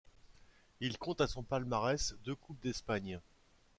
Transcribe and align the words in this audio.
Il 0.79 0.97
compte 0.97 1.21
à 1.21 1.27
son 1.27 1.43
palmarés 1.43 2.13
deux 2.25 2.33
Coupes 2.33 2.59
d'Espagne. 2.63 3.19